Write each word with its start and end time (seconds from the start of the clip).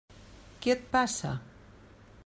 Què 0.63 0.73
et 0.75 0.89
passa? 0.95 1.35